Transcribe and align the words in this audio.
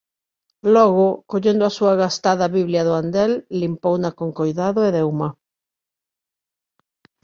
Logo, 0.75 1.05
collendo 1.31 1.63
a 1.65 1.75
súa 1.77 1.93
gastada 2.03 2.53
Biblia 2.57 2.85
do 2.87 2.93
andel, 3.01 3.31
limpouna 3.61 4.09
con 4.17 4.29
coidado 4.39 4.79
e 4.87 4.89
deuma. 4.97 5.29